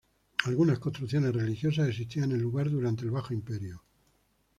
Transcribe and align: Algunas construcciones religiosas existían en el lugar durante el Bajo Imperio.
Algunas 0.45 0.79
construcciones 0.79 1.31
religiosas 1.35 1.87
existían 1.87 2.31
en 2.31 2.37
el 2.37 2.41
lugar 2.41 2.71
durante 2.71 3.03
el 3.03 3.11
Bajo 3.11 3.35
Imperio. 3.35 3.83